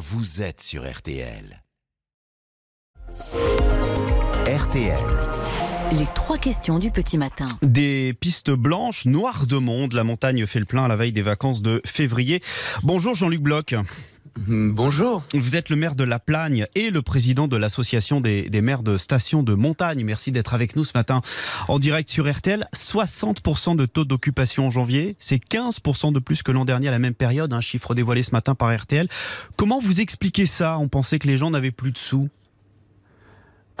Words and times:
vous 0.00 0.40
êtes 0.40 0.62
sur 0.62 0.90
RTL. 0.90 1.62
RTL. 4.46 4.98
Les 5.92 6.06
trois 6.14 6.38
questions 6.38 6.78
du 6.78 6.90
petit 6.90 7.18
matin. 7.18 7.48
Des 7.60 8.14
pistes 8.18 8.50
blanches, 8.50 9.04
noires 9.04 9.46
de 9.46 9.58
monde. 9.58 9.92
La 9.92 10.02
montagne 10.02 10.46
fait 10.46 10.58
le 10.58 10.64
plein 10.64 10.84
à 10.84 10.88
la 10.88 10.96
veille 10.96 11.12
des 11.12 11.20
vacances 11.20 11.60
de 11.60 11.82
février. 11.84 12.40
Bonjour 12.82 13.12
Jean-Luc 13.12 13.42
Bloch. 13.42 13.74
Mm, 14.46 14.70
bonjour. 14.70 15.22
Vous 15.34 15.56
êtes 15.56 15.68
le 15.68 15.76
maire 15.76 15.94
de 15.94 16.04
La 16.04 16.18
Plagne 16.18 16.66
et 16.74 16.90
le 16.90 17.02
président 17.02 17.48
de 17.48 17.56
l'association 17.56 18.20
des, 18.20 18.48
maires 18.60 18.82
de 18.82 18.96
stations 18.96 19.42
de 19.42 19.54
montagne. 19.54 20.04
Merci 20.04 20.32
d'être 20.32 20.54
avec 20.54 20.76
nous 20.76 20.84
ce 20.84 20.92
matin 20.94 21.20
en 21.68 21.78
direct 21.78 22.10
sur 22.10 22.30
RTL. 22.30 22.66
60% 22.74 23.76
de 23.76 23.86
taux 23.86 24.04
d'occupation 24.04 24.66
en 24.66 24.70
janvier, 24.70 25.16
c'est 25.18 25.42
15% 25.42 26.12
de 26.12 26.18
plus 26.18 26.42
que 26.42 26.52
l'an 26.52 26.64
dernier 26.64 26.88
à 26.88 26.92
la 26.92 26.98
même 26.98 27.14
période, 27.14 27.52
un 27.52 27.60
chiffre 27.60 27.94
dévoilé 27.94 28.22
ce 28.22 28.32
matin 28.32 28.54
par 28.54 28.74
RTL. 28.74 29.08
Comment 29.56 29.80
vous 29.80 30.00
expliquez 30.00 30.46
ça? 30.46 30.78
On 30.78 30.88
pensait 30.88 31.18
que 31.18 31.26
les 31.26 31.36
gens 31.36 31.50
n'avaient 31.50 31.70
plus 31.70 31.92
de 31.92 31.98
sous. 31.98 32.28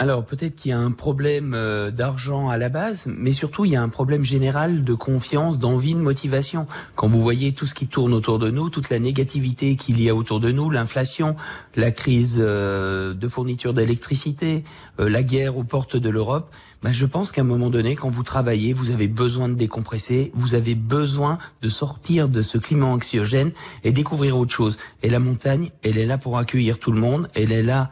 Alors 0.00 0.24
peut-être 0.24 0.56
qu'il 0.56 0.70
y 0.70 0.72
a 0.72 0.78
un 0.78 0.92
problème 0.92 1.52
euh, 1.52 1.90
d'argent 1.90 2.48
à 2.48 2.56
la 2.56 2.70
base, 2.70 3.04
mais 3.06 3.32
surtout 3.32 3.66
il 3.66 3.72
y 3.72 3.76
a 3.76 3.82
un 3.82 3.90
problème 3.90 4.24
général 4.24 4.82
de 4.82 4.94
confiance, 4.94 5.58
d'envie, 5.58 5.92
de 5.92 6.00
motivation. 6.00 6.66
Quand 6.94 7.08
vous 7.08 7.20
voyez 7.20 7.52
tout 7.52 7.66
ce 7.66 7.74
qui 7.74 7.86
tourne 7.86 8.14
autour 8.14 8.38
de 8.38 8.50
nous, 8.50 8.70
toute 8.70 8.88
la 8.88 8.98
négativité 8.98 9.76
qu'il 9.76 10.00
y 10.00 10.08
a 10.08 10.14
autour 10.14 10.40
de 10.40 10.50
nous, 10.52 10.70
l'inflation, 10.70 11.36
la 11.76 11.90
crise 11.90 12.38
euh, 12.40 13.12
de 13.12 13.28
fourniture 13.28 13.74
d'électricité, 13.74 14.64
euh, 15.00 15.10
la 15.10 15.22
guerre 15.22 15.58
aux 15.58 15.64
portes 15.64 15.98
de 15.98 16.08
l'Europe, 16.08 16.50
ben 16.82 16.92
je 16.92 17.04
pense 17.04 17.30
qu'à 17.30 17.42
un 17.42 17.44
moment 17.44 17.68
donné, 17.68 17.94
quand 17.94 18.08
vous 18.08 18.22
travaillez, 18.22 18.72
vous 18.72 18.90
avez 18.90 19.06
besoin 19.06 19.50
de 19.50 19.54
décompresser, 19.54 20.32
vous 20.34 20.54
avez 20.54 20.74
besoin 20.74 21.36
de 21.60 21.68
sortir 21.68 22.30
de 22.30 22.40
ce 22.40 22.56
climat 22.56 22.86
anxiogène 22.86 23.52
et 23.84 23.92
découvrir 23.92 24.38
autre 24.38 24.54
chose. 24.54 24.78
Et 25.02 25.10
la 25.10 25.18
montagne, 25.18 25.72
elle 25.82 25.98
est 25.98 26.06
là 26.06 26.16
pour 26.16 26.38
accueillir 26.38 26.78
tout 26.78 26.90
le 26.90 26.98
monde, 26.98 27.28
elle 27.34 27.52
est 27.52 27.62
là 27.62 27.90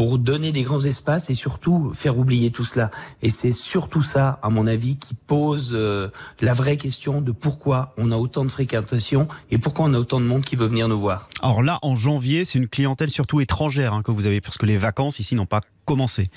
pour 0.00 0.18
donner 0.18 0.50
des 0.50 0.62
grands 0.62 0.80
espaces 0.80 1.28
et 1.28 1.34
surtout 1.34 1.92
faire 1.92 2.18
oublier 2.18 2.50
tout 2.50 2.64
cela. 2.64 2.90
Et 3.20 3.28
c'est 3.28 3.52
surtout 3.52 4.00
ça, 4.00 4.38
à 4.42 4.48
mon 4.48 4.66
avis, 4.66 4.96
qui 4.96 5.12
pose 5.12 5.72
euh, 5.74 6.08
la 6.40 6.54
vraie 6.54 6.78
question 6.78 7.20
de 7.20 7.32
pourquoi 7.32 7.92
on 7.98 8.10
a 8.10 8.16
autant 8.16 8.42
de 8.42 8.48
fréquentation 8.48 9.28
et 9.50 9.58
pourquoi 9.58 9.84
on 9.84 9.92
a 9.92 9.98
autant 9.98 10.18
de 10.18 10.24
monde 10.24 10.42
qui 10.42 10.56
veut 10.56 10.68
venir 10.68 10.88
nous 10.88 10.98
voir. 10.98 11.28
Alors 11.42 11.62
là, 11.62 11.78
en 11.82 11.96
janvier, 11.96 12.46
c'est 12.46 12.58
une 12.58 12.68
clientèle 12.68 13.10
surtout 13.10 13.42
étrangère 13.42 13.92
hein, 13.92 14.00
que 14.02 14.10
vous 14.10 14.24
avez, 14.24 14.40
parce 14.40 14.56
que 14.56 14.64
les 14.64 14.78
vacances 14.78 15.18
ici 15.18 15.34
n'ont 15.34 15.44
pas 15.44 15.60
commencé. 15.84 16.30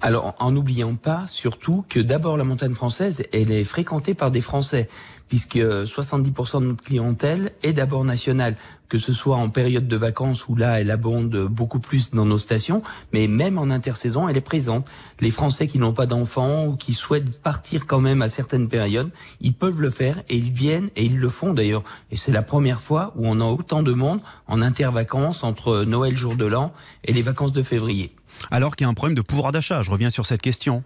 Alors, 0.00 0.34
en 0.38 0.52
n'oubliant 0.52 0.94
pas 0.94 1.26
surtout 1.26 1.84
que 1.88 2.00
d'abord 2.00 2.36
la 2.36 2.44
montagne 2.44 2.74
française, 2.74 3.24
elle 3.32 3.50
est 3.50 3.64
fréquentée 3.64 4.14
par 4.14 4.30
des 4.30 4.40
Français, 4.40 4.88
puisque 5.28 5.56
70% 5.56 6.60
de 6.60 6.66
notre 6.66 6.84
clientèle 6.84 7.52
est 7.62 7.72
d'abord 7.72 8.04
nationale, 8.04 8.56
que 8.88 8.98
ce 8.98 9.12
soit 9.12 9.36
en 9.36 9.48
période 9.48 9.88
de 9.88 9.96
vacances 9.96 10.46
où 10.48 10.54
là 10.54 10.80
elle 10.80 10.90
abonde 10.90 11.46
beaucoup 11.46 11.80
plus 11.80 12.10
dans 12.10 12.26
nos 12.26 12.38
stations, 12.38 12.82
mais 13.12 13.26
même 13.26 13.58
en 13.58 13.70
intersaison, 13.70 14.28
elle 14.28 14.36
est 14.36 14.42
présente. 14.42 14.86
Les 15.20 15.30
Français 15.30 15.66
qui 15.66 15.78
n'ont 15.78 15.94
pas 15.94 16.06
d'enfants 16.06 16.66
ou 16.66 16.76
qui 16.76 16.92
souhaitent 16.92 17.40
partir 17.40 17.86
quand 17.86 18.00
même 18.00 18.22
à 18.22 18.28
certaines 18.28 18.68
périodes, 18.68 19.10
ils 19.40 19.54
peuvent 19.54 19.80
le 19.80 19.90
faire 19.90 20.22
et 20.28 20.36
ils 20.36 20.52
viennent 20.52 20.90
et 20.96 21.04
ils 21.04 21.18
le 21.18 21.28
font 21.28 21.54
d'ailleurs. 21.54 21.82
Et 22.10 22.16
c'est 22.16 22.32
la 22.32 22.42
première 22.42 22.80
fois 22.80 23.12
où 23.16 23.26
on 23.26 23.40
a 23.40 23.44
autant 23.44 23.82
de 23.82 23.92
monde 23.92 24.20
en 24.46 24.60
intervacances 24.60 25.42
entre 25.42 25.84
Noël, 25.84 26.16
jour 26.16 26.36
de 26.36 26.44
l'an 26.44 26.72
et 27.04 27.12
les 27.12 27.22
vacances 27.22 27.52
de 27.52 27.62
février 27.62 28.14
alors 28.50 28.76
qu'il 28.76 28.84
y 28.84 28.88
a 28.88 28.90
un 28.90 28.94
problème 28.94 29.16
de 29.16 29.22
pouvoir 29.22 29.52
d'achat. 29.52 29.82
Je 29.82 29.90
reviens 29.90 30.10
sur 30.10 30.26
cette 30.26 30.42
question. 30.42 30.82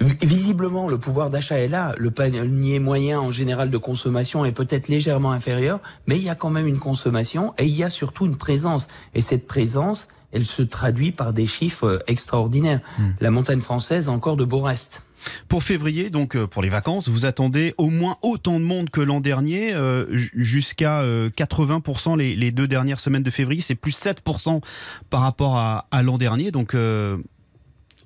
Visiblement, 0.00 0.88
le 0.88 0.98
pouvoir 0.98 1.30
d'achat 1.30 1.58
est 1.58 1.68
là. 1.68 1.94
Le 1.96 2.10
panier 2.10 2.78
moyen 2.78 3.20
en 3.20 3.30
général 3.30 3.70
de 3.70 3.78
consommation 3.78 4.44
est 4.44 4.52
peut-être 4.52 4.88
légèrement 4.88 5.30
inférieur, 5.30 5.80
mais 6.06 6.16
il 6.16 6.24
y 6.24 6.28
a 6.28 6.34
quand 6.34 6.50
même 6.50 6.66
une 6.66 6.80
consommation 6.80 7.54
et 7.58 7.66
il 7.66 7.76
y 7.76 7.84
a 7.84 7.90
surtout 7.90 8.26
une 8.26 8.36
présence. 8.36 8.88
Et 9.14 9.20
cette 9.20 9.46
présence, 9.46 10.08
elle 10.32 10.46
se 10.46 10.62
traduit 10.62 11.12
par 11.12 11.32
des 11.32 11.46
chiffres 11.46 12.02
extraordinaires. 12.08 12.80
Hmm. 12.98 13.10
La 13.20 13.30
montagne 13.30 13.60
française 13.60 14.08
a 14.08 14.12
encore 14.12 14.36
de 14.36 14.44
beaux 14.44 14.62
restes. 14.62 15.02
Pour 15.48 15.62
février, 15.62 16.10
donc 16.10 16.36
euh, 16.36 16.46
pour 16.46 16.62
les 16.62 16.68
vacances, 16.68 17.08
vous 17.08 17.26
attendez 17.26 17.74
au 17.78 17.90
moins 17.90 18.16
autant 18.22 18.58
de 18.58 18.64
monde 18.64 18.90
que 18.90 19.00
l'an 19.00 19.20
dernier, 19.20 19.74
euh, 19.74 20.06
jusqu'à 20.12 21.02
80% 21.02 22.12
euh, 22.12 22.16
les, 22.16 22.50
deux 22.50 22.68
dernières 22.68 23.00
semaines 23.00 23.22
de 23.22 23.30
février, 23.30 23.60
c'est 23.60 23.74
plus 23.74 23.96
7% 23.96 24.62
par 25.10 25.20
rapport 25.20 25.56
à, 25.56 25.86
l'an 26.02 26.18
dernier, 26.18 26.50
donc 26.50 26.76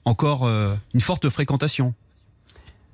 encore 0.04 0.48
une 0.48 1.00
forte 1.00 1.28
fréquentation. 1.30 1.94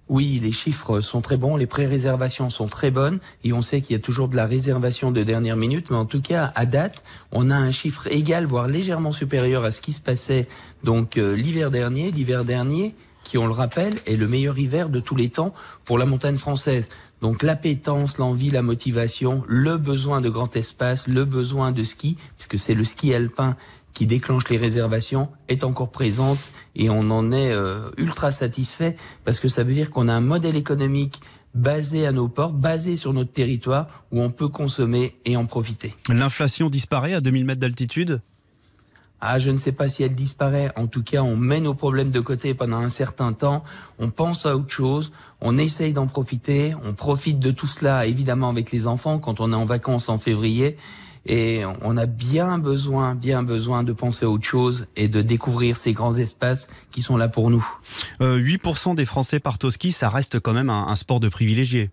Oui, 0.08 0.40
les 0.42 0.52
chiffres 0.52 1.00
sont 1.00 1.20
très 1.20 1.36
bons, 1.36 1.56
les 1.56 1.66
pré-réservations 1.66 2.50
sont 2.50 2.66
très 2.66 2.90
bonnes 2.90 3.18
et 3.44 3.52
on 3.52 3.62
sait 3.62 3.80
qu'il 3.80 3.94
y 3.94 3.98
a 3.98 4.02
toujours 4.02 4.28
de 4.28 4.36
la 4.36 4.46
réservation 4.46 5.10
de 5.10 5.22
dernière 5.22 5.56
minute, 5.56 5.90
mais 5.90 5.96
en 5.96 6.04
tout 6.04 6.20
cas, 6.20 6.52
à 6.54 6.66
date, 6.66 7.02
on 7.30 7.50
a 7.50 7.56
un 7.56 7.70
chiffre 7.70 8.06
égal, 8.08 8.44
voire 8.44 8.66
légèrement 8.66 9.12
supérieur 9.12 9.64
à 9.64 9.70
ce 9.70 9.80
qui 9.80 9.92
se 9.92 10.00
passait 10.00 10.48
donc 10.84 11.16
l'hiver 11.16 11.70
dernier. 11.70 12.10
L'hiver 12.10 12.44
dernier, 12.44 12.94
qui, 13.24 13.38
on 13.38 13.46
le 13.46 13.52
rappelle, 13.52 13.94
est 14.06 14.16
le 14.16 14.28
meilleur 14.28 14.58
hiver 14.58 14.88
de 14.88 15.00
tous 15.00 15.16
les 15.16 15.28
temps 15.28 15.52
pour 15.84 15.98
la 15.98 16.06
montagne 16.06 16.36
française. 16.36 16.88
Donc 17.20 17.42
l'appétence, 17.42 18.18
l'envie, 18.18 18.50
la 18.50 18.62
motivation, 18.62 19.44
le 19.46 19.76
besoin 19.76 20.20
de 20.20 20.28
grand 20.28 20.54
espace, 20.56 21.06
le 21.06 21.24
besoin 21.24 21.72
de 21.72 21.82
ski, 21.82 22.16
puisque 22.36 22.58
c'est 22.58 22.74
le 22.74 22.84
ski 22.84 23.14
alpin 23.14 23.56
qui 23.92 24.06
déclenche 24.06 24.48
les 24.48 24.56
réservations, 24.56 25.28
est 25.48 25.64
encore 25.64 25.90
présente 25.90 26.38
et 26.74 26.90
on 26.90 27.10
en 27.10 27.30
est 27.30 27.52
euh, 27.52 27.90
ultra 27.98 28.30
satisfait 28.30 28.96
parce 29.24 29.38
que 29.38 29.48
ça 29.48 29.62
veut 29.64 29.74
dire 29.74 29.90
qu'on 29.90 30.08
a 30.08 30.14
un 30.14 30.20
modèle 30.20 30.56
économique 30.56 31.20
basé 31.54 32.06
à 32.06 32.12
nos 32.12 32.28
portes, 32.28 32.54
basé 32.54 32.96
sur 32.96 33.12
notre 33.12 33.32
territoire 33.32 33.86
où 34.10 34.20
on 34.20 34.30
peut 34.30 34.48
consommer 34.48 35.16
et 35.24 35.36
en 35.36 35.44
profiter. 35.44 35.94
L'inflation 36.08 36.70
disparaît 36.70 37.12
à 37.12 37.20
2000 37.20 37.44
mètres 37.44 37.60
d'altitude? 37.60 38.20
Ah, 39.24 39.38
je 39.38 39.52
ne 39.52 39.56
sais 39.56 39.70
pas 39.70 39.88
si 39.88 40.02
elle 40.02 40.16
disparaît. 40.16 40.72
En 40.74 40.88
tout 40.88 41.04
cas, 41.04 41.22
on 41.22 41.36
met 41.36 41.60
nos 41.60 41.74
problèmes 41.74 42.10
de 42.10 42.18
côté 42.18 42.54
pendant 42.54 42.78
un 42.78 42.88
certain 42.88 43.32
temps. 43.32 43.62
On 44.00 44.10
pense 44.10 44.46
à 44.46 44.56
autre 44.56 44.72
chose. 44.72 45.12
On 45.40 45.58
essaye 45.58 45.92
d'en 45.92 46.08
profiter. 46.08 46.74
On 46.84 46.92
profite 46.92 47.38
de 47.38 47.52
tout 47.52 47.68
cela, 47.68 48.04
évidemment, 48.04 48.48
avec 48.48 48.72
les 48.72 48.88
enfants 48.88 49.20
quand 49.20 49.38
on 49.38 49.52
est 49.52 49.56
en 49.56 49.64
vacances 49.64 50.08
en 50.08 50.18
février. 50.18 50.76
Et 51.24 51.62
on 51.82 51.96
a 51.96 52.06
bien 52.06 52.58
besoin, 52.58 53.14
bien 53.14 53.44
besoin 53.44 53.84
de 53.84 53.92
penser 53.92 54.24
à 54.24 54.28
autre 54.28 54.44
chose 54.44 54.88
et 54.96 55.06
de 55.06 55.22
découvrir 55.22 55.76
ces 55.76 55.92
grands 55.92 56.16
espaces 56.16 56.66
qui 56.90 57.00
sont 57.00 57.16
là 57.16 57.28
pour 57.28 57.48
nous. 57.48 57.64
8% 58.18 58.90
euh, 58.90 58.94
des 58.96 59.04
Français 59.04 59.38
partent 59.38 59.62
au 59.62 59.70
ski, 59.70 59.92
ça 59.92 60.10
reste 60.10 60.40
quand 60.40 60.52
même 60.52 60.68
un, 60.68 60.88
un 60.88 60.96
sport 60.96 61.20
de 61.20 61.28
privilégié. 61.28 61.90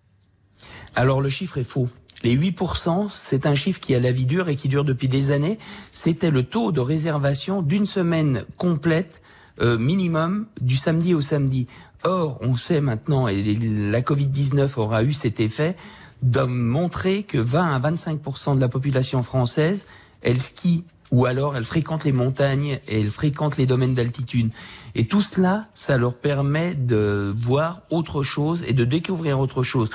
Alors 0.96 1.22
le 1.22 1.30
chiffre 1.30 1.60
est 1.60 1.64
faux. 1.64 1.90
Les 2.24 2.38
8%, 2.38 3.08
c'est 3.10 3.46
un 3.46 3.56
chiffre 3.56 3.80
qui 3.80 3.96
a 3.96 4.00
la 4.00 4.12
vie 4.12 4.26
dure 4.26 4.50
et 4.50 4.56
qui 4.56 4.68
dure 4.68 4.84
depuis 4.84 5.08
des 5.08 5.32
années. 5.32 5.58
C'était 5.92 6.32
le 6.32 6.44
taux 6.44 6.72
de 6.72 6.82
réservation 6.82 7.62
d'une 7.62 7.86
semaine 7.86 8.44
complète 8.58 9.22
euh, 9.62 9.78
minimum 9.78 10.48
du 10.62 10.76
samedi 10.76 11.14
au 11.14 11.22
samedi. 11.22 11.68
Or, 12.04 12.38
on 12.42 12.56
sait 12.56 12.82
maintenant, 12.82 13.28
et 13.28 13.42
la 13.44 14.02
Covid-19 14.02 14.80
aura 14.80 15.04
eu 15.04 15.14
cet 15.14 15.40
effet, 15.40 15.76
de 16.22 16.42
montrer 16.42 17.24
que 17.24 17.38
20 17.38 17.74
à 17.74 17.80
25% 17.80 18.56
de 18.56 18.62
la 18.62 18.70
population 18.70 19.24
française, 19.24 19.86
elle 20.22 20.42
skie 20.42 20.84
ou 21.12 21.26
alors 21.26 21.58
elle 21.58 21.64
fréquente 21.64 22.04
les 22.04 22.12
montagnes 22.12 22.80
et 22.88 23.00
elle 23.00 23.10
fréquente 23.10 23.58
les 23.58 23.66
domaines 23.66 23.96
d'altitude. 23.96 24.52
Et 24.96 25.08
tout 25.08 25.22
cela, 25.22 25.68
ça 25.74 25.98
leur 25.98 26.14
permet 26.14 26.76
de 26.76 27.34
voir 27.36 27.82
autre 27.90 28.24
chose 28.24 28.64
et 28.68 28.74
de 28.74 28.86
découvrir 28.86 29.40
autre 29.40 29.64
chose. 29.64 29.90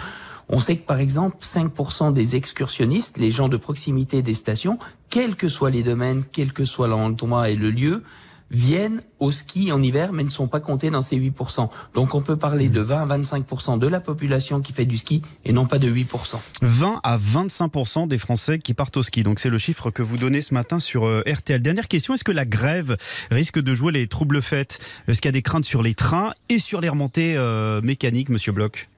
On 0.48 0.60
sait 0.60 0.76
que 0.76 0.86
par 0.86 0.98
exemple 0.98 1.36
5% 1.40 2.12
des 2.12 2.36
excursionnistes, 2.36 3.18
les 3.18 3.30
gens 3.30 3.48
de 3.48 3.56
proximité 3.56 4.22
des 4.22 4.34
stations, 4.34 4.78
quels 5.10 5.36
que 5.36 5.48
soient 5.48 5.70
les 5.70 5.82
domaines, 5.82 6.24
quel 6.30 6.52
que 6.52 6.64
soit 6.64 6.88
l'endroit 6.88 7.50
et 7.50 7.56
le 7.56 7.70
lieu, 7.70 8.02
viennent 8.50 9.02
au 9.18 9.30
ski 9.30 9.72
en 9.72 9.82
hiver 9.82 10.12
mais 10.12 10.22
ne 10.22 10.28
sont 10.28 10.46
pas 10.46 10.60
comptés 10.60 10.90
dans 10.90 11.00
ces 11.00 11.16
8%. 11.18 11.68
Donc 11.94 12.14
on 12.14 12.22
peut 12.22 12.36
parler 12.36 12.68
de 12.68 12.80
20 12.80 13.10
à 13.10 13.18
25% 13.18 13.78
de 13.78 13.86
la 13.86 14.00
population 14.00 14.60
qui 14.60 14.72
fait 14.72 14.84
du 14.84 14.98
ski 14.98 15.22
et 15.44 15.52
non 15.52 15.66
pas 15.66 15.78
de 15.78 15.90
8%. 15.90 16.36
20 16.62 17.00
à 17.02 17.18
25% 17.18 18.06
des 18.06 18.18
Français 18.18 18.58
qui 18.58 18.74
partent 18.74 18.96
au 18.96 19.02
ski. 19.02 19.22
Donc 19.22 19.40
c'est 19.40 19.50
le 19.50 19.58
chiffre 19.58 19.90
que 19.90 20.02
vous 20.02 20.16
donnez 20.16 20.40
ce 20.40 20.54
matin 20.54 20.78
sur 20.78 21.06
euh, 21.06 21.22
RTL. 21.26 21.60
Dernière 21.60 21.88
question, 21.88 22.14
est-ce 22.14 22.24
que 22.24 22.32
la 22.32 22.44
grève 22.44 22.96
risque 23.30 23.58
de 23.58 23.74
jouer 23.74 23.92
les 23.92 24.06
troubles 24.06 24.42
faits 24.42 24.78
Est-ce 25.08 25.20
qu'il 25.20 25.28
y 25.28 25.30
a 25.30 25.32
des 25.32 25.42
craintes 25.42 25.64
sur 25.64 25.82
les 25.82 25.94
trains 25.94 26.32
et 26.48 26.58
sur 26.58 26.80
les 26.80 26.88
remontées 26.88 27.34
euh, 27.36 27.80
mécaniques, 27.82 28.28
monsieur 28.28 28.52
Bloch? 28.52 28.88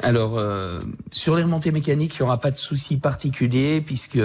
Alors, 0.00 0.38
euh, 0.38 0.80
sur 1.10 1.34
les 1.34 1.42
remontées 1.42 1.72
mécaniques, 1.72 2.14
il 2.16 2.22
n'y 2.22 2.26
aura 2.26 2.38
pas 2.40 2.52
de 2.52 2.58
souci 2.58 2.98
particulier 2.98 3.80
puisque 3.80 4.20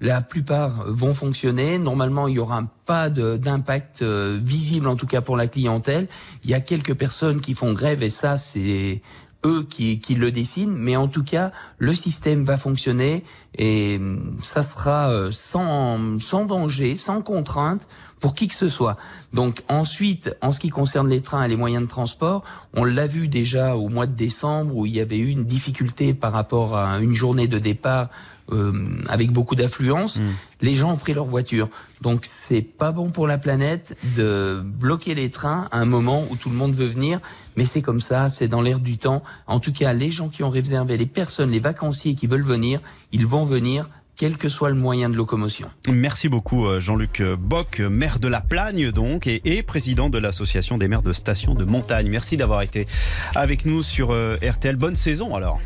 la 0.00 0.22
plupart 0.22 0.86
vont 0.88 1.12
fonctionner. 1.12 1.78
Normalement, 1.78 2.28
il 2.28 2.34
n'y 2.34 2.38
aura 2.38 2.62
pas 2.86 3.10
d'impact 3.10 4.00
euh, 4.02 4.38
visible, 4.42 4.88
en 4.88 4.96
tout 4.96 5.06
cas 5.06 5.20
pour 5.20 5.36
la 5.36 5.48
clientèle. 5.48 6.08
Il 6.44 6.50
y 6.50 6.54
a 6.54 6.60
quelques 6.60 6.94
personnes 6.94 7.40
qui 7.40 7.52
font 7.52 7.74
grève 7.74 8.02
et 8.02 8.10
ça, 8.10 8.38
c'est 8.38 9.02
eux 9.44 9.66
qui, 9.68 10.00
qui 10.00 10.14
le 10.14 10.30
dessinent. 10.32 10.74
Mais 10.74 10.96
en 10.96 11.08
tout 11.08 11.24
cas, 11.24 11.52
le 11.76 11.92
système 11.92 12.44
va 12.44 12.56
fonctionner 12.56 13.24
et 13.56 14.00
ça 14.42 14.62
sera 14.62 15.10
euh, 15.10 15.30
sans, 15.30 16.20
sans 16.20 16.44
danger, 16.44 16.96
sans 16.96 17.20
contrainte 17.20 17.86
pour 18.20 18.34
qui 18.34 18.48
que 18.48 18.54
ce 18.54 18.68
soit. 18.68 18.96
Donc 19.32 19.62
ensuite, 19.68 20.34
en 20.40 20.52
ce 20.52 20.60
qui 20.60 20.70
concerne 20.70 21.08
les 21.08 21.20
trains 21.20 21.44
et 21.44 21.48
les 21.48 21.56
moyens 21.56 21.82
de 21.82 21.88
transport, 21.88 22.44
on 22.72 22.84
l'a 22.84 23.06
vu 23.06 23.26
déjà 23.28 23.76
au 23.76 23.88
mois 23.88 24.06
de 24.06 24.12
décembre 24.12 24.76
où 24.76 24.86
il 24.86 24.94
y 24.94 25.00
avait 25.00 25.18
eu 25.18 25.28
une 25.28 25.44
difficulté 25.44 26.14
par 26.14 26.32
rapport 26.32 26.76
à 26.76 27.00
une 27.00 27.14
journée 27.14 27.48
de 27.48 27.58
départ 27.58 28.08
euh, 28.52 28.72
avec 29.08 29.32
beaucoup 29.32 29.54
d'affluence. 29.54 30.18
Mm. 30.18 30.22
Les 30.62 30.74
gens 30.74 30.92
ont 30.92 30.96
pris 30.96 31.14
leur 31.14 31.26
voiture. 31.26 31.68
Donc 32.00 32.24
c'est 32.24 32.62
pas 32.62 32.92
bon 32.92 33.10
pour 33.10 33.26
la 33.26 33.38
planète 33.38 33.96
de 34.16 34.60
bloquer 34.64 35.14
les 35.14 35.30
trains 35.30 35.68
à 35.70 35.78
un 35.78 35.84
moment 35.84 36.24
où 36.30 36.36
tout 36.36 36.50
le 36.50 36.56
monde 36.56 36.74
veut 36.74 36.86
venir, 36.86 37.20
mais 37.56 37.64
c'est 37.64 37.82
comme 37.82 38.00
ça, 38.00 38.28
c'est 38.28 38.48
dans 38.48 38.60
l'air 38.60 38.80
du 38.80 38.98
temps. 38.98 39.22
En 39.46 39.60
tout 39.60 39.72
cas, 39.72 39.92
les 39.92 40.10
gens 40.10 40.28
qui 40.28 40.42
ont 40.42 40.50
réservé, 40.50 40.96
les 40.96 41.06
personnes, 41.06 41.50
les 41.50 41.60
vacanciers 41.60 42.14
qui 42.14 42.26
veulent 42.26 42.42
venir, 42.42 42.80
ils 43.12 43.26
vont 43.26 43.41
venir 43.44 43.88
quel 44.16 44.36
que 44.36 44.48
soit 44.48 44.68
le 44.68 44.76
moyen 44.76 45.08
de 45.08 45.16
locomotion. 45.16 45.68
Merci 45.88 46.28
beaucoup 46.28 46.66
euh, 46.66 46.80
Jean-Luc 46.80 47.22
Bock, 47.38 47.80
maire 47.80 48.18
de 48.18 48.28
La 48.28 48.40
Plagne 48.40 48.90
donc 48.92 49.26
et, 49.26 49.40
et 49.44 49.62
président 49.62 50.10
de 50.10 50.18
l'association 50.18 50.78
des 50.78 50.88
maires 50.88 51.02
de 51.02 51.12
stations 51.12 51.54
de 51.54 51.64
montagne. 51.64 52.08
Merci 52.08 52.36
d'avoir 52.36 52.62
été 52.62 52.86
avec 53.34 53.64
nous 53.64 53.82
sur 53.82 54.10
euh, 54.12 54.36
RTL. 54.42 54.76
Bonne 54.76 54.96
saison 54.96 55.34
alors. 55.34 55.60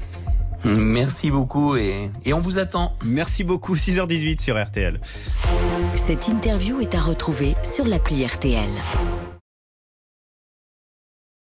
Merci 0.64 1.31
beaucoup 1.31 1.76
et, 1.76 2.11
et 2.25 2.32
on 2.32 2.40
vous 2.40 2.58
attend. 2.58 2.96
Merci 3.05 3.44
beaucoup, 3.44 3.76
6h18 3.76 4.40
sur 4.40 4.61
RTL. 4.61 5.00
Cette 5.96 6.28
interview 6.28 6.81
est 6.81 6.94
à 6.94 7.00
retrouver 7.00 7.55
sur 7.62 7.84
l'appli 7.84 8.26
RTL. 8.26 8.69